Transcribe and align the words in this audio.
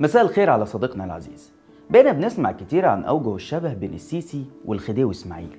مساء 0.00 0.22
الخير 0.22 0.50
على 0.50 0.66
صديقنا 0.66 1.04
العزيز. 1.04 1.52
بقينا 1.90 2.12
بنسمع 2.12 2.52
كتير 2.52 2.86
عن 2.86 3.04
أوجه 3.04 3.34
الشبه 3.34 3.74
بين 3.74 3.94
السيسي 3.94 4.44
والخديوي 4.64 5.10
إسماعيل 5.10 5.56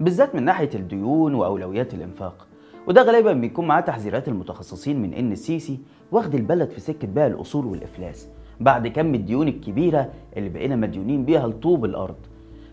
بالذات 0.00 0.34
من 0.34 0.42
ناحية 0.42 0.70
الديون 0.74 1.34
وأولويات 1.34 1.94
الإنفاق 1.94 2.46
وده 2.86 3.02
غالبا 3.02 3.32
بيكون 3.32 3.66
معاه 3.66 3.80
تحذيرات 3.80 4.28
المتخصصين 4.28 5.02
من 5.02 5.14
إن 5.14 5.32
السيسي 5.32 5.78
واخد 6.12 6.34
البلد 6.34 6.70
في 6.70 6.80
سكة 6.80 7.08
بيع 7.08 7.26
الأصول 7.26 7.66
والإفلاس 7.66 8.28
بعد 8.60 8.88
كم 8.88 9.14
الديون 9.14 9.48
الكبيرة 9.48 10.08
اللي 10.36 10.48
بقينا 10.48 10.76
مديونين 10.76 11.24
بيها 11.24 11.46
لطوب 11.46 11.84
الأرض. 11.84 12.16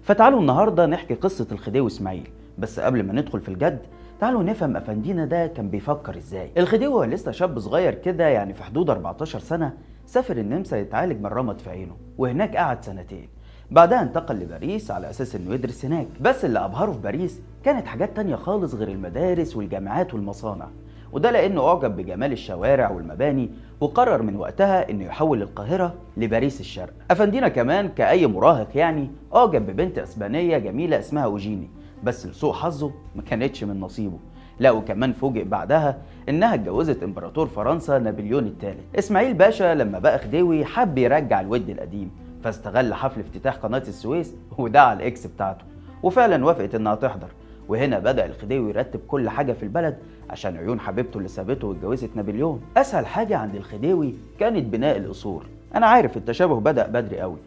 فتعالوا 0.01 0.39
النهاردة 0.39 0.85
نحكي 0.85 1.13
قصة 1.13 1.47
الخديوي 1.51 1.87
إسماعيل 1.87 2.29
بس 2.57 2.79
قبل 2.79 3.03
ما 3.03 3.13
ندخل 3.13 3.39
في 3.41 3.49
الجد 3.49 3.79
تعالوا 4.19 4.43
نفهم 4.43 4.77
أفندينا 4.77 5.25
ده 5.25 5.47
كان 5.47 5.69
بيفكر 5.69 6.17
إزاي. 6.17 6.51
الخديوي 6.57 6.93
هو 6.93 7.03
لسه 7.03 7.31
شاب 7.31 7.59
صغير 7.59 7.93
كده 7.93 8.27
يعني 8.27 8.53
في 8.53 8.63
حدود 8.63 8.89
14 8.89 9.39
سنة 9.39 9.73
سافر 10.11 10.37
النمسا 10.37 10.77
يتعالج 10.77 11.21
من 11.21 11.25
رمد 11.25 11.59
في 11.59 11.69
عينه 11.69 11.95
وهناك 12.17 12.57
قعد 12.57 12.85
سنتين. 12.85 13.29
بعدها 13.71 14.01
انتقل 14.01 14.35
لباريس 14.35 14.91
على 14.91 15.09
أساس 15.09 15.35
إنه 15.35 15.53
يدرس 15.53 15.85
هناك. 15.85 16.07
بس 16.21 16.45
اللي 16.45 16.59
أبهره 16.59 16.91
في 16.91 16.99
باريس 16.99 17.41
كانت 17.63 17.87
حاجات 17.87 18.15
تانية 18.15 18.35
خالص 18.35 18.73
غير 18.75 18.87
المدارس 18.87 19.55
والجامعات 19.55 20.13
والمصانع. 20.13 20.67
وده 21.11 21.31
لأنه 21.31 21.67
أعجب 21.67 21.95
بجمال 21.95 22.31
الشوارع 22.31 22.89
والمباني 22.89 23.49
وقرر 23.81 24.21
من 24.21 24.35
وقتها 24.35 24.89
إنه 24.89 25.05
يحول 25.05 25.41
القاهرة 25.41 25.93
لباريس 26.17 26.59
الشرق. 26.59 26.93
أفندينا 27.11 27.47
كمان 27.47 27.89
كأي 27.89 28.27
مراهق 28.27 28.77
يعني 28.77 29.09
أعجب 29.35 29.65
ببنت 29.65 29.97
إسبانية 29.97 30.57
جميلة 30.57 30.99
اسمها 30.99 31.23
أوجيني. 31.23 31.69
بس 32.03 32.27
لسوء 32.27 32.53
حظه 32.53 32.91
ما 33.15 33.21
كانتش 33.21 33.63
من 33.63 33.79
نصيبه. 33.79 34.19
لا 34.61 34.71
وكمان 34.71 35.13
فوجئ 35.13 35.43
بعدها 35.43 35.97
إنها 36.29 36.53
اتجوزت 36.53 37.03
إمبراطور 37.03 37.47
فرنسا 37.47 37.99
نابليون 37.99 38.47
الثالث. 38.47 38.95
إسماعيل 38.99 39.33
باشا 39.33 39.75
لما 39.75 39.99
بقى 39.99 40.19
خديوي 40.19 40.65
حب 40.65 40.97
يرجع 40.97 41.41
الود 41.41 41.69
القديم 41.69 42.11
فاستغل 42.43 42.93
حفل 42.93 43.19
افتتاح 43.19 43.55
قناة 43.55 43.83
السويس 43.87 44.35
ودعا 44.57 44.93
الاكس 44.93 45.27
بتاعته 45.27 45.65
وفعلا 46.03 46.45
وافقت 46.45 46.75
إنها 46.75 46.95
تحضر. 46.95 47.27
وهنا 47.67 47.99
بدأ 47.99 48.25
الخديوي 48.25 48.69
يرتب 48.69 48.99
كل 49.07 49.29
حاجة 49.29 49.53
في 49.53 49.63
البلد 49.63 49.97
عشان 50.29 50.57
عيون 50.57 50.79
حبيبته 50.79 51.17
اللي 51.17 51.29
سابته 51.29 51.67
واتجوزت 51.67 52.09
نابليون. 52.15 52.61
أسهل 52.77 53.05
حاجة 53.05 53.37
عند 53.37 53.55
الخديوي 53.55 54.13
كانت 54.39 54.65
بناء 54.65 54.97
القصور. 54.97 55.45
أنا 55.75 55.85
عارف 55.85 56.17
التشابه 56.17 56.59
بدأ 56.59 56.87
بدري 56.87 57.19
قوي. 57.19 57.37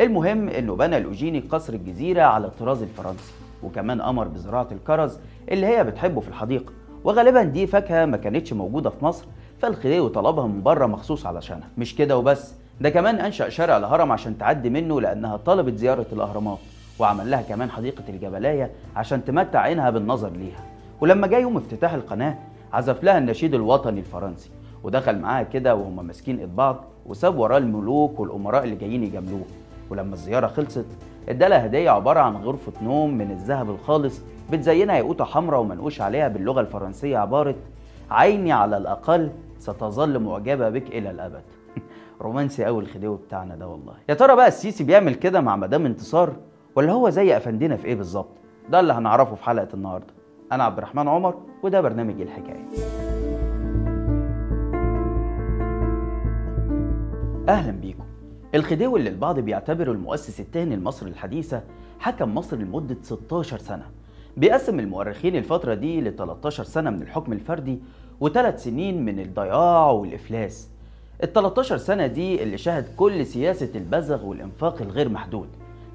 المهم 0.00 0.48
إنه 0.48 0.76
بنى 0.76 0.96
الأوجيني 0.96 1.40
قصر 1.40 1.72
الجزيرة 1.72 2.22
على 2.22 2.46
الطراز 2.46 2.82
الفرنسي. 2.82 3.32
وكمان 3.62 4.00
أمر 4.00 4.28
بزراعة 4.28 4.68
الكرز 4.72 5.18
اللي 5.50 5.66
هي 5.66 5.84
بتحبه 5.84 6.20
في 6.20 6.28
الحديقة. 6.28 6.72
وغالبا 7.04 7.42
دي 7.42 7.66
فاكهة 7.66 8.04
ما 8.06 8.16
كانتش 8.16 8.52
موجودة 8.52 8.90
في 8.90 9.04
مصر 9.04 9.24
فالخديوي 9.58 10.08
طلبها 10.10 10.46
من 10.46 10.62
بره 10.62 10.86
مخصوص 10.86 11.26
علشانها. 11.26 11.68
مش 11.78 11.94
كده 11.96 12.18
وبس 12.18 12.54
ده 12.80 12.90
كمان 12.90 13.14
أنشأ 13.18 13.48
شارع 13.48 13.76
الهرم 13.76 14.12
عشان 14.12 14.38
تعدي 14.38 14.70
منه 14.70 15.00
لأنها 15.00 15.36
طلبت 15.36 15.74
زيارة 15.76 16.06
الأهرامات 16.12 16.58
وعمل 16.98 17.30
لها 17.30 17.42
كمان 17.42 17.70
حديقة 17.70 18.02
الجبلايه 18.08 18.70
عشان 18.96 19.24
تمتع 19.24 19.58
عينها 19.60 19.90
بالنظر 19.90 20.30
ليها. 20.30 20.64
ولما 21.00 21.26
جه 21.26 21.38
يوم 21.38 21.56
افتتاح 21.56 21.92
القناة 21.94 22.38
عزف 22.72 23.04
لها 23.04 23.18
النشيد 23.18 23.54
الوطني 23.54 24.00
الفرنسي 24.00 24.50
ودخل 24.82 25.18
معاها 25.18 25.42
كده 25.42 25.74
وهم 25.74 26.06
ماسكين 26.06 26.38
ايد 26.38 26.56
بعض 26.56 26.84
وساب 27.06 27.38
وراه 27.38 27.58
الملوك 27.58 28.20
والأمراء 28.20 28.64
اللي 28.64 28.76
جايين 28.76 29.04
يجاملوه. 29.04 29.44
ولما 29.90 30.14
الزيارة 30.14 30.46
خلصت 30.46 30.86
ادالها 31.28 31.66
هدية 31.66 31.90
عبارة 31.90 32.20
عن 32.20 32.36
غرفة 32.36 32.72
نوم 32.82 33.18
من 33.18 33.30
الذهب 33.30 33.70
الخالص 33.70 34.20
بتزينها 34.52 34.96
ياقوتة 34.96 35.24
حمراء 35.24 35.60
ومنقوش 35.60 36.00
عليها 36.00 36.28
باللغة 36.28 36.60
الفرنسية 36.60 37.18
عبارة 37.18 37.54
عيني 38.10 38.52
على 38.52 38.76
الأقل 38.76 39.30
ستظل 39.58 40.18
معجبة 40.18 40.68
بك 40.70 40.86
إلى 40.86 41.10
الأبد. 41.10 41.42
رومانسي 42.22 42.64
قوي 42.64 42.82
الخديوي 42.82 43.16
بتاعنا 43.16 43.56
ده 43.56 43.68
والله. 43.68 43.92
يا 44.08 44.14
ترى 44.14 44.36
بقى 44.36 44.48
السيسي 44.48 44.84
بيعمل 44.84 45.14
كده 45.14 45.40
مع 45.40 45.56
مدام 45.56 45.86
انتصار 45.86 46.32
ولا 46.76 46.92
هو 46.92 47.10
زي 47.10 47.36
افندنا 47.36 47.76
في 47.76 47.84
إيه 47.84 47.94
بالظبط؟ 47.94 48.36
ده 48.68 48.80
اللي 48.80 48.92
هنعرفه 48.92 49.34
في 49.34 49.44
حلقة 49.44 49.68
النهارده. 49.74 50.14
أنا 50.52 50.64
عبد 50.64 50.78
الرحمن 50.78 51.08
عمر 51.08 51.34
وده 51.62 51.80
برنامج 51.80 52.20
الحكاية. 52.20 52.66
أهلا 57.48 57.72
بيكم. 57.72 57.99
الخديوي 58.54 58.98
اللي 58.98 59.10
البعض 59.10 59.38
بيعتبره 59.38 59.92
المؤسس 59.92 60.40
الثاني 60.40 60.76
لمصر 60.76 61.06
الحديثة 61.06 61.62
حكم 61.98 62.34
مصر 62.34 62.56
لمدة 62.56 62.96
16 63.02 63.58
سنة. 63.58 63.86
بيقسم 64.36 64.80
المؤرخين 64.80 65.36
الفترة 65.36 65.74
دي 65.74 66.00
ل 66.00 66.16
13 66.16 66.64
سنة 66.64 66.90
من 66.90 67.02
الحكم 67.02 67.32
الفردي 67.32 67.78
وثلاث 68.20 68.62
سنين 68.64 69.04
من 69.04 69.20
الضياع 69.20 69.90
والإفلاس. 69.90 70.68
ال 71.22 71.32
13 71.32 71.76
سنة 71.76 72.06
دي 72.06 72.42
اللي 72.42 72.58
شهد 72.58 72.86
كل 72.96 73.26
سياسة 73.26 73.70
البذخ 73.74 74.24
والإنفاق 74.26 74.82
الغير 74.82 75.08
محدود. 75.08 75.48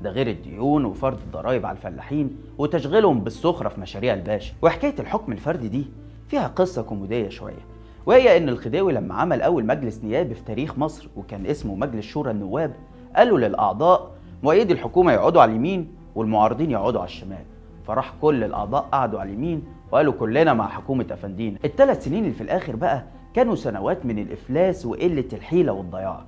ده 0.04 0.10
غير 0.10 0.28
الديون 0.28 0.86
وفرض 0.86 1.18
الضرائب 1.26 1.66
على 1.66 1.76
الفلاحين 1.78 2.38
وتشغيلهم 2.58 3.20
بالسخرة 3.20 3.70
في 3.70 3.82
مشاريع 3.82 4.14
الباشا. 4.14 4.54
وحكاية 4.62 4.96
الحكم 5.00 5.32
الفردي 5.32 5.68
دي 5.68 5.86
فيها 6.28 6.48
قصة 6.48 6.82
كوميدية 6.82 7.30
شوية. 7.30 7.75
وهي 8.06 8.38
إن 8.38 8.50
الخديوي 8.50 8.94
لما 8.94 9.16
عمل 9.16 9.42
أول 9.42 9.66
مجلس 9.66 10.04
نيابي 10.04 10.36
في 10.36 10.44
تاريخ 10.44 10.78
مصر 10.78 11.08
وكان 11.18 11.46
اسمه 11.46 11.76
مجلس 11.76 12.06
شورى 12.06 12.32
النواب 12.32 12.74
قالوا 13.16 13.40
للأعضاء 13.40 14.12
مؤيدي 14.44 14.74
الحكومة 14.74 15.12
يقعدوا 15.12 15.42
على 15.42 15.52
اليمين 15.52 15.92
والمعارضين 16.16 16.72
يقعدوا 16.72 17.00
على 17.00 17.08
الشمال. 17.08 17.44
فراح 17.88 18.14
كل 18.22 18.44
الأعضاء 18.44 18.82
قعدوا 18.82 19.20
على 19.20 19.30
اليمين 19.30 19.64
وقالوا 19.92 20.14
كلنا 20.14 20.54
مع 20.54 20.68
حكومة 20.68 21.06
افندينا 21.12 21.58
الثلاث 21.66 22.04
سنين 22.04 22.24
اللي 22.24 22.34
في 22.36 22.42
الآخر 22.42 22.76
بقى 22.76 23.04
كانوا 23.34 23.56
سنوات 23.56 24.06
من 24.06 24.20
الإفلاس 24.20 24.86
وقلة 24.86 25.28
الحيلة 25.34 25.74
والضياع 25.74 26.22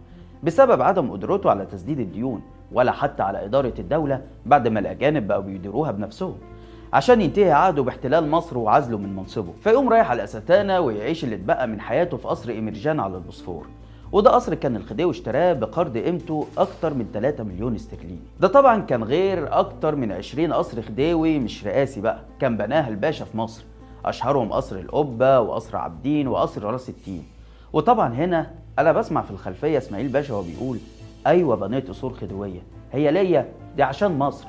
بسبب 0.43 0.81
عدم 0.81 1.11
قدرته 1.11 1.49
على 1.49 1.65
تسديد 1.65 1.99
الديون 1.99 2.41
ولا 2.71 2.91
حتى 2.91 3.23
على 3.23 3.45
إدارة 3.45 3.73
الدولة 3.79 4.21
بعد 4.45 4.67
ما 4.67 4.79
الأجانب 4.79 5.27
بقوا 5.27 5.41
بيديروها 5.41 5.91
بنفسهم. 5.91 6.35
عشان 6.97 7.21
ينتهي 7.21 7.51
عقده 7.51 7.83
باحتلال 7.83 8.29
مصر 8.31 8.57
وعزله 8.57 8.97
من 8.97 9.15
منصبه. 9.15 9.53
فيقوم 9.63 9.89
رايح 9.89 10.09
على 10.11 10.17
الأستانة 10.17 10.79
ويعيش 10.79 11.23
اللي 11.23 11.35
اتبقى 11.35 11.67
من 11.67 11.81
حياته 11.81 12.17
في 12.17 12.27
قصر 12.27 12.51
إمرجان 12.51 12.99
على 12.99 13.15
البوسفور. 13.15 13.67
وده 14.11 14.31
قصر 14.31 14.53
كان 14.53 14.75
الخديوي 14.75 15.11
اشتراه 15.11 15.53
بقرض 15.53 15.97
قيمته 15.97 16.47
أكتر 16.57 16.93
من 16.93 17.05
3 17.13 17.43
مليون 17.43 17.75
استرليني. 17.75 18.19
ده 18.39 18.47
طبعا 18.47 18.81
كان 18.81 19.03
غير 19.03 19.59
أكتر 19.59 19.95
من 19.95 20.11
20 20.11 20.53
قصر 20.53 20.81
خديوي 20.81 21.39
مش 21.39 21.65
رئاسي 21.67 22.01
بقى. 22.01 22.19
كان 22.39 22.57
بناها 22.57 22.87
الباشا 22.89 23.25
في 23.25 23.37
مصر. 23.37 23.63
أشهرهم 24.05 24.53
قصر 24.53 24.75
القبة 24.75 25.39
وقصر 25.39 25.77
عابدين 25.77 26.27
وقصر 26.27 26.63
راس 26.63 26.89
التين. 26.89 27.23
وطبعا 27.73 28.13
هنا 28.13 28.51
أنا 28.79 28.91
بسمع 28.91 29.21
في 29.21 29.31
الخلفية 29.31 29.77
إسماعيل 29.77 30.07
باشا 30.07 30.33
وهو 30.33 30.43
بيقول 30.43 30.79
أيوة 31.27 31.55
بنيت 31.55 31.89
قصور 31.89 32.13
خديوية. 32.13 32.61
هي 32.93 33.11
ليا 33.11 33.49
دي 33.75 33.83
عشان 33.83 34.17
مصر. 34.19 34.45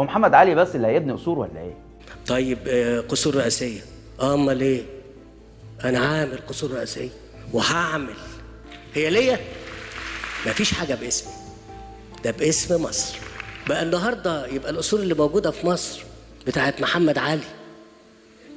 هو 0.00 0.04
محمد 0.04 0.34
علي 0.34 0.54
بس 0.54 0.76
اللي 0.76 0.86
هيبني 0.86 1.12
قصور 1.12 1.38
ولا 1.38 1.60
إيه؟ 1.60 1.72
طيب 2.26 2.58
آه، 2.68 3.00
قصور 3.00 3.34
رئاسية 3.34 3.80
آه 4.20 4.34
أمال 4.34 4.60
إيه؟ 4.60 4.82
أنا 5.84 5.98
عامل 5.98 6.38
قصور 6.48 6.70
رئاسية 6.70 7.08
وهعمل. 7.52 8.14
هي 8.94 9.10
ليا؟ 9.10 9.38
مفيش 10.46 10.74
حاجة 10.74 10.94
باسمي. 10.94 11.32
ده 12.24 12.30
باسم 12.30 12.82
مصر. 12.82 13.18
بقى 13.68 13.82
النهاردة 13.82 14.46
يبقى 14.46 14.70
القصور 14.70 15.00
اللي 15.00 15.14
موجودة 15.14 15.50
في 15.50 15.66
مصر 15.66 16.02
بتاعت 16.46 16.80
محمد 16.80 17.18
علي. 17.18 17.40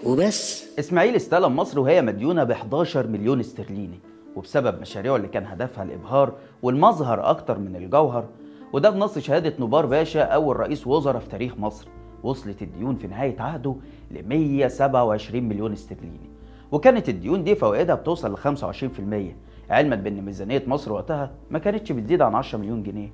وبس. 0.04 0.64
إسماعيل 0.80 1.16
استلم 1.16 1.56
مصر 1.56 1.80
وهي 1.80 2.02
مديونة 2.02 2.44
ب 2.44 2.52
11 2.52 3.08
مليون 3.08 3.40
استرليني. 3.40 4.00
وبسبب 4.36 4.82
مشاريعه 4.82 5.16
اللي 5.16 5.28
كان 5.28 5.46
هدفها 5.46 5.84
الإبهار 5.84 6.34
والمظهر 6.62 7.30
أكتر 7.30 7.58
من 7.60 7.76
الجوهر 7.76 8.30
وده 8.74 8.90
بنص 8.90 9.18
شهادة 9.18 9.54
نوبار 9.60 9.86
باشا 9.86 10.22
أول 10.22 10.58
رئيس 10.58 10.88
وزراء 10.88 11.20
في 11.20 11.30
تاريخ 11.30 11.54
مصر. 11.58 11.88
وصلت 12.26 12.62
الديون 12.62 12.96
في 12.96 13.08
نهاية 13.08 13.42
عهده 13.42 13.76
ل 14.12 14.28
127 14.28 15.44
مليون 15.44 15.72
استرليني. 15.74 16.30
وكانت 16.72 17.10
الديون 17.10 17.44
دي 17.44 17.56
فوائدها 17.56 17.96
بتوصل 17.96 18.34
ل 18.34 18.38
25% 18.38 19.72
علما 19.72 19.96
بأن 19.96 20.22
ميزانية 20.22 20.64
مصر 20.68 20.94
وقتها 20.94 21.32
ما 21.52 21.60
كانتش 21.60 21.92
بتزيد 21.92 22.22
عن 22.22 22.36
10 22.36 22.60
مليون 22.60 22.84
جنيه. 22.84 23.10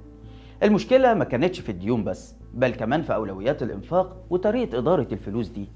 المشكلة 0.63 1.13
ما 1.13 1.23
كانتش 1.23 1.59
في 1.59 1.71
الديون 1.71 2.03
بس 2.03 2.35
بل 2.53 2.69
كمان 2.69 3.01
في 3.01 3.13
أولويات 3.13 3.63
الإنفاق 3.63 4.17
وطريقة 4.29 4.77
إدارة 4.77 5.07
الفلوس 5.11 5.47
دي. 5.47 5.69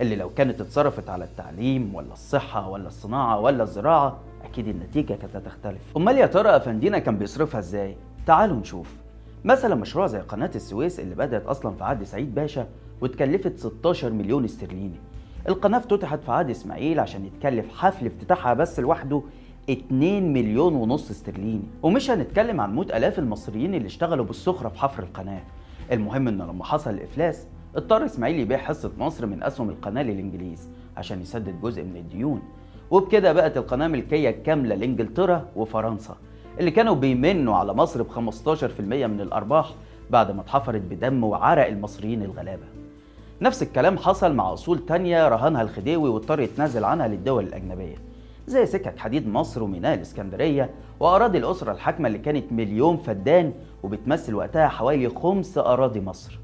اللي 0.00 0.16
لو 0.16 0.28
كانت 0.28 0.60
اتصرفت 0.60 1.10
على 1.10 1.24
التعليم 1.24 1.94
ولا 1.94 2.12
الصحة 2.12 2.68
ولا 2.68 2.86
الصناعة 2.86 3.40
ولا 3.40 3.62
الزراعة 3.62 4.18
أكيد 4.44 4.68
النتيجة 4.68 5.14
كانت 5.14 5.36
هتختلف. 5.36 5.96
أمال 5.96 6.18
يا 6.18 6.26
ترى 6.26 6.56
أفندينا 6.56 6.98
كان 6.98 7.16
بيصرفها 7.18 7.58
إزاي؟ 7.58 7.96
تعالوا 8.26 8.56
نشوف. 8.56 9.01
مثلا 9.44 9.74
مشروع 9.74 10.06
زي 10.06 10.18
قناة 10.18 10.50
السويس 10.54 11.00
اللي 11.00 11.14
بدأت 11.14 11.46
أصلا 11.46 11.76
في 11.76 11.84
عهد 11.84 12.02
سعيد 12.02 12.34
باشا 12.34 12.66
واتكلفت 13.00 13.58
16 13.58 14.10
مليون 14.12 14.44
استرليني. 14.44 15.00
القناة 15.48 15.78
افتتحت 15.78 16.22
في 16.24 16.32
عهد 16.32 16.50
إسماعيل 16.50 17.00
عشان 17.00 17.26
يتكلف 17.26 17.74
حفل 17.74 18.06
افتتاحها 18.06 18.54
بس 18.54 18.80
لوحده 18.80 19.22
2 19.70 20.32
مليون 20.32 20.74
ونص 20.74 21.10
استرليني. 21.10 21.62
ومش 21.82 22.10
هنتكلم 22.10 22.60
عن 22.60 22.74
موت 22.74 22.90
آلاف 22.90 23.18
المصريين 23.18 23.74
اللي 23.74 23.86
اشتغلوا 23.86 24.24
بالسخرة 24.24 24.68
في 24.68 24.78
حفر 24.78 25.02
القناة. 25.02 25.42
المهم 25.92 26.28
إن 26.28 26.38
لما 26.38 26.64
حصل 26.64 26.90
الإفلاس 26.90 27.46
اضطر 27.76 28.04
إسماعيل 28.04 28.40
يبيع 28.40 28.58
حصة 28.58 28.92
مصر 28.98 29.26
من 29.26 29.42
أسهم 29.42 29.70
القناة 29.70 30.02
للإنجليز 30.02 30.68
عشان 30.96 31.20
يسدد 31.20 31.60
جزء 31.60 31.82
من 31.82 31.96
الديون. 31.96 32.42
وبكده 32.90 33.32
بقت 33.32 33.56
القناة 33.56 33.88
ملكية 33.88 34.30
كاملة 34.30 34.74
لإنجلترا 34.74 35.48
وفرنسا. 35.56 36.16
اللي 36.60 36.70
كانوا 36.70 36.94
بيمنوا 36.94 37.56
على 37.56 37.74
مصر 37.74 38.02
ب 38.02 38.10
15% 38.10 38.16
من 38.80 39.20
الأرباح 39.20 39.74
بعد 40.10 40.30
ما 40.30 40.40
اتحفرت 40.40 40.80
بدم 40.80 41.24
وعرق 41.24 41.66
المصريين 41.66 42.22
الغلابة. 42.22 42.64
نفس 43.42 43.62
الكلام 43.62 43.98
حصل 43.98 44.34
مع 44.34 44.52
أصول 44.52 44.86
تانية 44.86 45.28
رهنها 45.28 45.62
الخديوي 45.62 46.08
واضطر 46.10 46.40
يتنازل 46.40 46.84
عنها 46.84 47.08
للدول 47.08 47.44
الأجنبية 47.44 47.96
زي 48.46 48.66
سكك 48.66 48.98
حديد 48.98 49.28
مصر 49.28 49.62
وميناء 49.62 49.94
الإسكندرية 49.94 50.70
وأراضي 51.00 51.38
الأسرة 51.38 51.72
الحاكمة 51.72 52.06
اللي 52.06 52.18
كانت 52.18 52.52
مليون 52.52 52.96
فدان 52.96 53.52
وبتمثل 53.82 54.34
وقتها 54.34 54.68
حوالي 54.68 55.08
خمس 55.08 55.58
أراضي 55.58 56.00
مصر. 56.00 56.38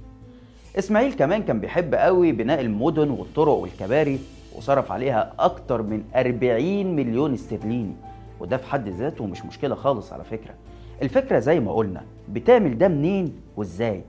إسماعيل 0.78 1.12
كمان 1.12 1.42
كان 1.42 1.60
بيحب 1.60 1.94
قوي 1.94 2.32
بناء 2.32 2.60
المدن 2.60 3.10
والطرق 3.10 3.52
والكباري 3.52 4.18
وصرف 4.56 4.92
عليها 4.92 5.32
أكتر 5.38 5.82
من 5.82 6.04
40 6.16 6.96
مليون 6.96 7.34
استرليني. 7.34 7.94
وده 8.40 8.56
في 8.56 8.66
حد 8.66 8.88
ذاته 8.88 9.26
مش 9.26 9.44
مشكلة 9.44 9.74
خالص 9.74 10.12
على 10.12 10.24
فكرة. 10.24 10.54
الفكرة 11.02 11.38
زي 11.38 11.60
ما 11.60 11.72
قلنا 11.72 12.02
بتعمل 12.28 12.78
ده 12.78 12.88
منين 12.88 13.40
وإزاي؟ 13.56 14.02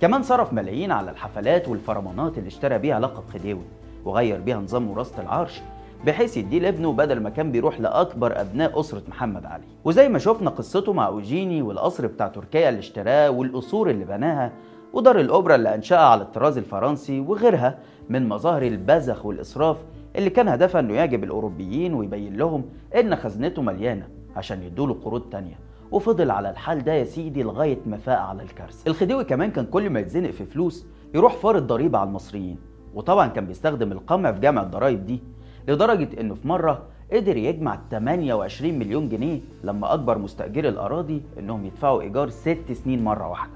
كمان 0.00 0.22
صرف 0.22 0.52
ملايين 0.52 0.92
على 0.92 1.10
الحفلات 1.10 1.68
والفرمانات 1.68 2.38
اللي 2.38 2.48
اشترى 2.48 2.78
بيها 2.78 3.00
لقب 3.00 3.22
خديوي 3.32 3.62
وغير 4.04 4.40
بيها 4.40 4.56
نظام 4.56 4.90
وراثة 4.90 5.22
العرش 5.22 5.60
بحيث 6.06 6.36
يديه 6.36 6.58
لابنه 6.58 6.92
بدل 6.92 7.20
ما 7.20 7.30
كان 7.30 7.52
بيروح 7.52 7.80
لأكبر 7.80 8.40
أبناء 8.40 8.80
أسرة 8.80 9.02
محمد 9.08 9.44
علي. 9.46 9.64
وزي 9.84 10.08
ما 10.08 10.18
شفنا 10.18 10.50
قصته 10.50 10.92
مع 10.92 11.06
أوجيني 11.06 11.62
والقصر 11.62 12.06
بتاع 12.06 12.28
تركيا 12.28 12.68
اللي 12.68 12.78
اشتراه 12.80 13.30
والقصور 13.30 13.90
اللي 13.90 14.04
بناها 14.04 14.52
ودار 14.92 15.20
الأوبرا 15.20 15.54
اللي 15.54 15.74
أنشأها 15.74 15.98
على 16.06 16.22
الطراز 16.22 16.58
الفرنسي 16.58 17.20
وغيرها 17.20 17.78
من 18.08 18.28
مظاهر 18.28 18.62
البذخ 18.62 19.26
والإسراف 19.26 19.76
اللي 20.16 20.30
كان 20.30 20.48
هدفها 20.48 20.80
إنه 20.80 20.94
يعجب 20.94 21.24
الأوروبيين 21.24 21.94
ويبين 21.94 22.36
لهم 22.36 22.64
إن 23.00 23.16
خزنته 23.16 23.62
مليانة 23.62 24.08
عشان 24.36 24.62
يدوله 24.62 24.94
قروض 24.94 25.22
تانية. 25.30 25.58
وفضل 25.90 26.30
على 26.30 26.50
الحال 26.50 26.84
ده 26.84 26.92
يا 26.92 27.04
سيدي 27.04 27.42
لغاية 27.42 27.78
ما 27.86 27.96
فاق 27.96 28.18
على 28.18 28.42
الكارثة. 28.42 28.90
الخديوي 28.90 29.24
كمان 29.24 29.50
كان 29.50 29.66
كل 29.66 29.90
ما 29.90 30.00
يتزنق 30.00 30.30
في 30.30 30.44
فلوس 30.44 30.86
يروح 31.14 31.36
فارض 31.36 31.66
ضريبة 31.66 31.98
على 31.98 32.08
المصريين. 32.08 32.56
وطبعا 32.94 33.26
كان 33.26 33.46
بيستخدم 33.46 33.92
القمع 33.92 34.32
في 34.32 34.40
جمع 34.40 34.62
الضرايب 34.62 35.06
دي 35.06 35.20
لدرجة 35.68 36.20
إنه 36.20 36.34
في 36.34 36.48
مرة 36.48 36.82
قدر 37.12 37.36
يجمع 37.36 37.78
28 37.90 38.78
مليون 38.78 39.08
جنيه 39.08 39.40
لما 39.64 39.94
أجبر 39.94 40.18
مستأجري 40.18 40.68
الأراضي 40.68 41.22
إنهم 41.38 41.66
يدفعوا 41.66 42.02
إيجار 42.02 42.28
ست 42.28 42.72
سنين 42.72 43.04
مرة 43.04 43.28
واحدة. 43.28 43.52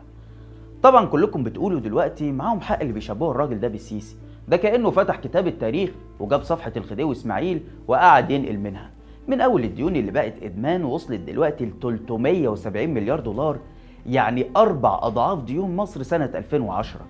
طبعا 0.83 1.07
كلكم 1.07 1.43
بتقولوا 1.43 1.81
دلوقتي 1.81 2.33
معاهم 2.33 2.61
حق 2.61 2.81
اللي 2.81 2.93
بيشبهوا 2.93 3.31
الراجل 3.31 3.61
ده 3.61 3.69
بالسيسي. 3.69 4.17
ده 4.49 4.57
كأنه 4.57 4.91
فتح 4.91 5.17
كتاب 5.17 5.47
التاريخ 5.47 5.91
وجاب 6.21 6.43
صفحة 6.43 6.73
الخديوي 6.77 7.13
إسماعيل 7.13 7.63
وقعد 7.89 8.31
ينقل 8.31 8.59
منها. 8.59 8.91
من 9.29 9.41
أول 9.41 9.65
الديون 9.65 9.97
اللي 9.97 10.11
بقت 10.11 10.35
إدمان 10.43 10.85
وصلت 10.85 11.21
دلوقتي 11.21 11.65
ل 11.65 11.71
370 11.83 12.89
مليار 12.95 13.21
دولار 13.21 13.59
يعني 14.07 14.47
أربع 14.57 14.99
أضعاف 15.03 15.43
ديون 15.43 15.77
مصر 15.77 16.03
سنة 16.03 16.31
2010 16.35 17.01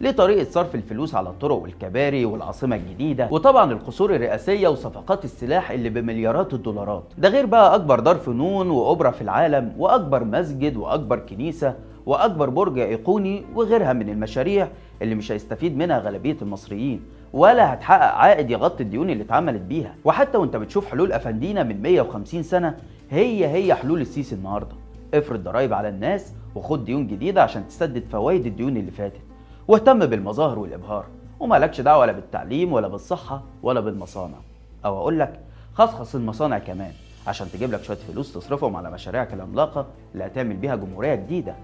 لطريقة 0.00 0.44
صرف 0.50 0.74
الفلوس 0.74 1.14
على 1.14 1.28
الطرق 1.28 1.54
والكباري 1.56 2.24
والعاصمة 2.24 2.76
الجديدة 2.76 3.28
وطبعا 3.30 3.72
القصور 3.72 4.14
الرئاسية 4.14 4.68
وصفقات 4.68 5.24
السلاح 5.24 5.70
اللي 5.70 5.88
بمليارات 5.88 6.54
الدولارات. 6.54 7.04
ده 7.18 7.28
غير 7.28 7.46
بقى 7.46 7.74
أكبر 7.74 8.00
دار 8.00 8.16
فنون 8.16 8.70
وأوبرا 8.70 9.10
في 9.10 9.22
العالم 9.22 9.72
وأكبر 9.78 10.24
مسجد 10.24 10.76
وأكبر 10.76 11.18
كنيسة 11.18 11.74
وأكبر 12.06 12.50
برج 12.50 12.78
أيقوني 12.78 13.44
وغيرها 13.54 13.92
من 13.92 14.08
المشاريع 14.08 14.68
اللي 15.02 15.14
مش 15.14 15.32
هيستفيد 15.32 15.76
منها 15.76 15.98
غالبية 15.98 16.36
المصريين 16.42 17.02
ولا 17.32 17.74
هتحقق 17.74 18.14
عائد 18.14 18.50
يغطي 18.50 18.82
الديون 18.82 19.10
اللي 19.10 19.24
اتعملت 19.24 19.60
بيها. 19.60 19.94
وحتى 20.04 20.38
وأنت 20.38 20.56
بتشوف 20.56 20.86
حلول 20.86 21.12
أفندينا 21.12 21.62
من 21.62 21.82
150 21.82 22.42
سنة 22.42 22.78
هي 23.10 23.46
هي 23.46 23.74
حلول 23.74 24.00
السيسي 24.00 24.34
النهاردة. 24.34 24.76
افرض 25.14 25.44
ضرايب 25.44 25.72
على 25.72 25.88
الناس 25.88 26.32
وخد 26.54 26.84
ديون 26.84 27.06
جديدة 27.06 27.42
عشان 27.42 27.68
تسدد 27.68 28.04
فوائد 28.12 28.46
الديون 28.46 28.76
اللي 28.76 28.90
فاتت. 28.90 29.20
واهتم 29.68 30.06
بالمظاهر 30.06 30.58
والإبهار. 30.58 31.06
ومالكش 31.40 31.80
دعوة 31.80 32.00
ولا 32.00 32.12
بالتعليم 32.12 32.72
ولا 32.72 32.88
بالصحة 32.88 33.42
ولا 33.62 33.80
بالمصانع. 33.80 34.36
أو 34.84 34.98
أقول 34.98 35.18
لك 35.18 35.40
خصخص 35.74 36.14
المصانع 36.14 36.58
كمان. 36.58 36.92
عشان 37.26 37.46
تجيب 37.52 37.72
لك 37.72 37.82
شوية 37.82 37.96
فلوس 37.96 38.32
تصرفهم 38.32 38.76
على 38.76 38.90
مشاريعك 38.90 39.34
العملاقة 39.34 39.86
اللي 40.12 40.26
هتعمل 40.26 40.56
بيها 40.56 40.76
جمهورية 40.76 41.14
جديدة. 41.14 41.54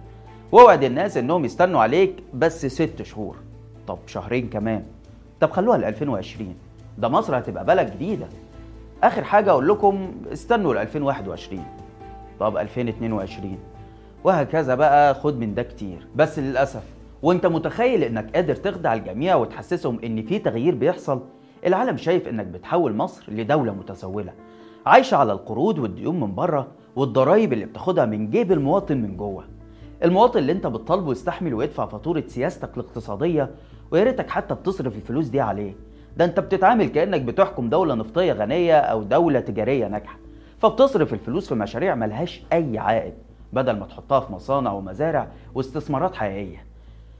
واوعد 0.53 0.85
الناس 0.85 1.17
إنهم 1.17 1.45
يستنوا 1.45 1.81
عليك 1.81 2.15
بس 2.35 2.67
ست 2.67 3.03
شهور. 3.03 3.37
طب 3.87 3.99
شهرين 4.07 4.49
كمان. 4.49 4.83
طب 5.41 5.51
خلوها 5.51 5.79
ل 5.79 5.85
2020 5.85 6.55
ده 6.99 7.09
مصر 7.09 7.39
هتبقى 7.39 7.65
بلد 7.65 7.91
جديدة. 7.91 8.27
آخر 9.03 9.25
حاجة 9.25 9.51
أقول 9.51 9.69
لكم 9.69 10.13
استنوا 10.33 10.75
ل 10.75 10.79
2021 10.79 11.65
طب 12.41 12.57
2022 12.57 13.59
وهكذا 14.25 14.75
بقى 14.75 15.15
خد 15.15 15.39
من 15.39 15.55
ده 15.55 15.63
كتير. 15.63 16.07
بس 16.17 16.39
للأسف 16.39 16.83
وأنت 17.23 17.47
متخيل 17.47 18.05
إنك 18.05 18.35
قادر 18.37 18.55
تخدع 18.55 18.95
الجميع 18.95 19.37
وتحسسهم 19.37 19.99
إن 20.05 20.23
في 20.23 20.39
تغيير 20.39 20.75
بيحصل؟ 20.75 21.23
العالم 21.67 21.97
شايف 21.97 22.29
إنك 22.29 22.47
بتحول 22.47 22.97
مصر 22.97 23.33
لدولة 23.33 23.73
متسولة. 23.73 24.33
عايشة 24.87 25.17
على 25.17 25.33
القروض 25.33 25.79
والديون 25.79 26.21
من 26.21 26.35
بره 26.35 26.67
والضرايب 26.97 27.53
اللي 27.53 27.65
بتاخدها 27.65 28.05
من 28.05 28.31
جيب 28.31 28.53
المواطن 28.53 28.97
من 28.97 29.17
جوه. 29.17 29.45
المواطن 30.05 30.39
اللي 30.39 30.53
انت 30.53 30.67
بتطالبه 30.67 31.13
يستحمل 31.13 31.55
ويدفع 31.55 31.87
فاتورة 31.87 32.25
سياستك 32.27 32.71
الاقتصادية 32.77 33.51
ويا 33.91 34.05
ريتك 34.05 34.31
حتى 34.31 34.55
بتصرف 34.55 34.97
الفلوس 34.97 35.27
دي 35.27 35.41
عليه. 35.41 35.73
ده 36.17 36.25
انت 36.25 36.41
بتتعامل 36.41 36.87
كأنك 36.89 37.21
بتحكم 37.21 37.69
دولة 37.69 37.95
نفطية 37.95 38.33
غنية 38.33 38.77
أو 38.79 39.03
دولة 39.03 39.41
تجارية 39.41 39.87
ناجحة. 39.89 40.19
فبتصرف 40.59 41.13
الفلوس 41.13 41.49
في 41.49 41.55
مشاريع 41.55 41.95
ملهاش 41.95 42.43
أي 42.53 42.79
عائد 42.79 43.13
بدل 43.53 43.73
ما 43.79 43.87
تحطها 43.87 44.21
في 44.21 44.33
مصانع 44.33 44.73
ومزارع 44.73 45.29
واستثمارات 45.55 46.15
حقيقية. 46.15 46.65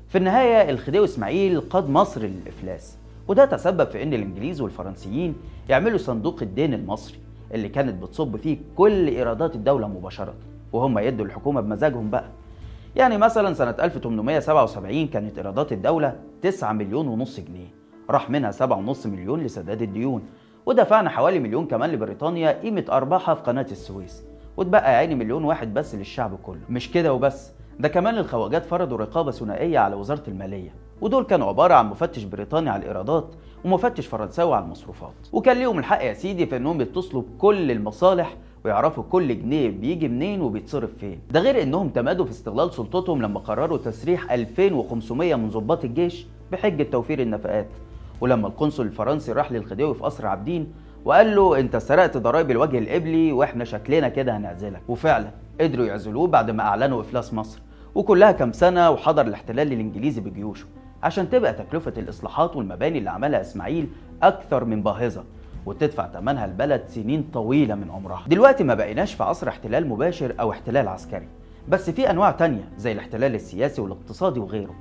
في 0.09 0.19
النهاية 0.19 0.71
الخديوي 0.71 1.05
إسماعيل 1.05 1.61
قاد 1.61 1.89
مصر 1.91 2.21
للإفلاس 2.23 2.97
وده 3.29 3.45
تسبب 3.45 3.89
في 3.89 4.03
إن 4.03 4.15
الإنجليز 4.15 4.61
والفرنسيين 4.61 5.35
يعملوا 5.69 5.99
صندوق 5.99 6.39
الدين 6.43 6.75
المصري 6.75 7.19
اللي 7.55 7.69
كانت 7.69 8.03
بتصب 8.03 8.37
فيه 8.37 8.59
كل 8.77 9.09
إيرادات 9.09 9.55
الدولة 9.55 9.89
مباشرة 9.89 10.35
وهم 10.73 10.99
يدوا 10.99 11.27
الحكومة 11.27 11.61
بمزاجهم 11.61 12.11
بقى. 12.11 12.25
يعني 12.97 13.19
مثلا 13.19 13.55
سنة 13.55 13.71
1877 13.81 15.07
كانت 15.09 15.39
إيرادات 15.39 15.73
الدولة 15.73 16.17
9 16.43 16.73
مليون 16.73 17.09
ونص 17.09 17.41
جنيه. 17.41 17.69
راح 18.11 18.31
منها 18.31 18.51
7.5 18.51 19.07
مليون 19.07 19.41
لسداد 19.41 19.83
الديون. 19.83 20.23
ودفعنا 20.67 21.11
حوالي 21.11 21.39
مليون 21.39 21.67
كمان 21.67 21.91
لبريطانيا 21.91 22.61
قيمة 22.63 22.85
أرباحها 22.91 23.35
في 23.35 23.43
قناة 23.43 23.67
السويس. 23.71 24.25
واتبقى 24.57 24.93
يعني 24.93 25.15
مليون 25.15 25.45
واحد 25.45 25.75
بس 25.75 25.95
للشعب 25.95 26.39
كله. 26.43 26.61
مش 26.69 26.91
كده 26.91 27.13
وبس 27.15 27.53
ده 27.79 27.89
كمان 27.89 28.19
الخواجات 28.19 28.65
فرضوا 28.67 28.99
رقابة 28.99 29.31
ثنائية 29.31 29.79
على 29.79 29.95
وزارة 29.95 30.23
المالية. 30.29 30.75
ودول 31.01 31.25
كانوا 31.25 31.49
عبارة 31.49 31.75
عن 31.75 31.87
مفتش 31.91 32.25
بريطاني 32.25 32.71
على 32.71 32.83
الإيرادات 32.83 33.35
ومفتش 33.65 34.07
فرنساوي 34.07 34.55
على 34.55 34.65
المصروفات. 34.65 35.15
وكان 35.33 35.57
ليهم 35.57 35.79
الحق 35.79 36.05
يا 36.05 36.13
سيدي 36.13 36.47
في 36.47 36.57
إنهم 36.57 36.81
يتصلوا 36.81 37.23
بكل 37.23 37.71
المصالح 37.71 38.37
ويعرفوا 38.65 39.05
كل 39.11 39.39
جنيه 39.43 39.71
بيجي 39.71 40.09
منين 40.09 40.41
وبيتصرف 40.41 40.91
فين. 40.99 41.21
ده 41.31 41.41
غير 41.41 41.63
إنهم 41.63 41.89
تمادوا 41.89 42.25
في 42.25 42.31
استغلال 42.31 42.75
سلطتهم 42.75 43.23
لما 43.23 43.41
قرروا 43.41 43.79
تسريح 43.79 44.33
2500 44.33 45.35
من 45.35 45.49
ضباط 45.49 45.85
الجيش 45.85 46.27
بحجه 46.53 46.83
توفير 46.83 47.23
النفقات. 47.23 47.67
ولما 48.21 48.49
القنصل 48.49 48.83
الفرنسي 48.83 49.33
راح 49.33 49.53
للخديوي 49.53 49.95
في 49.95 50.03
قصر 50.03 50.27
عابدين 50.27 50.73
وقال 51.05 51.37
له 51.37 51.59
أنت 51.61 51.77
سرقت 51.77 52.17
ضرائب 52.17 52.51
الوجه 52.51 52.79
القبلي 52.79 53.33
وإحنا 53.33 53.65
شكلنا 53.65 54.09
كده 54.09 54.37
هنعزلك. 54.37 54.83
وفعلا 54.89 55.31
قدروا 55.61 55.87
يعزلوه 55.87 56.27
بعد 56.27 56.51
ما 56.51 56.63
أعلنوا 56.63 57.01
إفلاس 57.01 57.35
مصر. 57.35 57.61
وكلها 57.95 58.33
كام 58.33 58.53
سنة 58.53 58.91
وحضر 58.91 59.27
الاحتلال 59.27 59.73
الإنجليزي 59.73 60.21
بجيوشه. 60.21 60.67
عشان 61.03 61.31
تبقى 61.31 61.53
تكلفة 61.53 61.93
الإصلاحات 61.97 62.57
والمباني 62.57 62.99
اللي 62.99 63.11
عملها 63.11 63.41
إسماعيل 63.41 63.89
أكثر 64.23 64.65
من 64.65 64.83
باهظة. 64.83 65.25
وتدفع 65.67 66.09
ثمنها 66.09 66.45
البلد 66.45 66.83
سنين 66.89 67.25
طويلة 67.33 67.75
من 67.75 67.91
عمرها. 67.91 68.25
دلوقتي 68.27 68.65
ما 68.65 68.75
بقيناش 68.75 69.15
في 69.15 69.23
عصر 69.23 69.49
احتلال 69.49 69.89
مباشر 69.89 70.35
أو 70.41 70.51
احتلال 70.51 70.89
عسكري 70.89 71.29
بس 71.69 71.91
في 71.91 72.11
أنواع 72.11 72.31
تانية 72.31 72.69
زي 72.79 72.93
الاحتلال 72.93 73.35
السياسي 73.35 73.81
والاقتصادي 73.81 74.41
وغيره. 74.41 74.75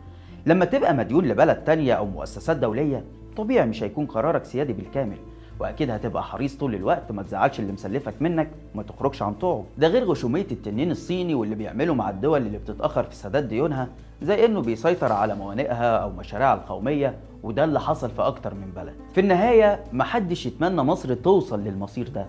لما 0.45 0.65
تبقى 0.65 0.93
مديون 0.93 1.25
لبلد 1.25 1.63
تانية 1.63 1.93
أو 1.93 2.05
مؤسسات 2.05 2.57
دولية 2.57 3.03
طبيعي 3.37 3.65
مش 3.65 3.83
هيكون 3.83 4.05
قرارك 4.05 4.45
سيادي 4.45 4.73
بالكامل. 4.73 5.17
وأكيد 5.59 5.89
هتبقى 5.89 6.23
حريص 6.23 6.55
طول 6.57 6.75
الوقت 6.75 7.11
ما 7.11 7.23
تزعلش 7.23 7.59
اللي 7.59 7.71
مسلفك 7.71 8.13
منك 8.21 8.49
وما 8.73 8.83
تخرجش 8.83 9.21
عن 9.21 9.33
طوعه. 9.33 9.63
ده 9.77 9.87
غير 9.87 10.03
غشومية 10.03 10.47
التنين 10.51 10.91
الصيني 10.91 11.33
واللي 11.33 11.55
بيعمله 11.55 11.93
مع 11.93 12.09
الدول 12.09 12.41
اللي 12.47 12.57
بتتأخر 12.57 13.03
في 13.03 13.15
سداد 13.15 13.47
ديونها 13.47 13.87
زي 14.21 14.45
إنه 14.45 14.61
بيسيطر 14.61 15.11
على 15.11 15.35
موانئها 15.35 15.97
أو 15.97 16.09
مشاريعها 16.09 16.55
القومية 16.55 17.15
وده 17.43 17.63
اللي 17.63 17.79
حصل 17.79 18.09
في 18.09 18.21
أكتر 18.21 18.53
من 18.53 18.71
بلد. 18.75 18.93
في 19.13 19.19
النهاية 19.21 19.83
محدش 19.93 20.45
يتمنى 20.45 20.81
مصر 20.83 21.13
توصل 21.13 21.59
للمصير 21.63 22.09
ده. 22.09 22.25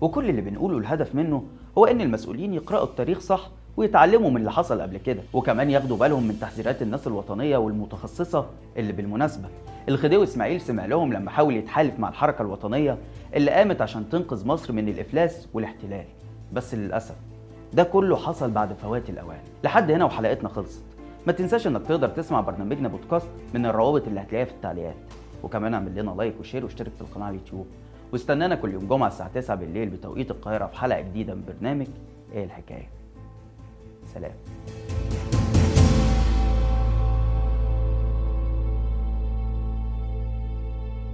وكل 0.00 0.28
اللي 0.30 0.40
بنقوله 0.42 0.78
الهدف 0.78 1.14
منه 1.14 1.42
هو 1.78 1.84
إن 1.86 2.00
المسؤولين 2.00 2.54
يقرأوا 2.54 2.84
التاريخ 2.84 3.18
صح 3.20 3.48
ويتعلموا 3.80 4.30
من 4.30 4.36
اللي 4.36 4.52
حصل 4.52 4.80
قبل 4.80 4.96
كده 4.96 5.22
وكمان 5.32 5.70
ياخدوا 5.70 5.96
بالهم 5.96 6.22
من 6.28 6.38
تحذيرات 6.40 6.82
الناس 6.82 7.06
الوطنية 7.06 7.56
والمتخصصة 7.56 8.46
اللي 8.76 8.92
بالمناسبة. 8.92 9.48
الخديوي 9.88 10.24
إسماعيل 10.24 10.60
سمع 10.60 10.86
لهم 10.86 11.12
لما 11.12 11.30
حاول 11.30 11.56
يتحالف 11.56 11.98
مع 11.98 12.08
الحركة 12.08 12.42
الوطنية 12.42 12.98
اللي 13.34 13.50
قامت 13.50 13.80
عشان 13.82 14.08
تنقذ 14.08 14.46
مصر 14.46 14.72
من 14.72 14.88
الإفلاس 14.88 15.48
والاحتلال. 15.54 16.04
بس 16.52 16.74
للأسف 16.74 17.14
ده 17.72 17.82
كله 17.82 18.16
حصل 18.16 18.50
بعد 18.50 18.72
فوات 18.72 19.10
الأوان. 19.10 19.38
لحد 19.64 19.90
هنا 19.90 20.04
وحلقتنا 20.04 20.48
خلصت. 20.48 20.82
ما 21.26 21.32
تنساش 21.32 21.66
إنك 21.66 21.86
تقدر 21.86 22.08
تسمع 22.08 22.40
برنامجنا 22.40 22.88
بودكاست 22.88 23.28
من 23.54 23.66
الروابط 23.66 24.06
اللي 24.06 24.20
هتلاقيها 24.20 24.44
في 24.44 24.52
التعليقات. 24.52 24.96
وكمان 25.42 25.74
اعمل 25.74 25.94
لنا 25.94 26.10
like 26.10 26.34
و 26.40 26.44
share 26.44 26.64
واشترك 26.64 26.92
في 26.94 27.00
القناة 27.00 27.26
على 27.26 27.34
اليوتيوب. 27.36 27.66
واستنانا 28.12 28.54
كل 28.54 28.72
يوم 28.72 28.86
جمعة 28.86 29.08
الساعة 29.08 29.30
9 29.34 29.56
بالليل 29.56 29.88
بتوقيت 29.88 30.30
القاهرة 30.30 30.66
في 30.66 30.76
حلقة 30.76 31.00
جديدة 31.00 31.34
من 31.34 31.44
برنامج 31.48 31.86
إيه 32.34 32.44
الحكاية. 32.44 32.99
سلام. 34.14 34.32